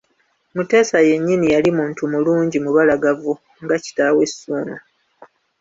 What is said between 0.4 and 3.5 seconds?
Mutesa yennyini yali muntu mulungi mubalagavu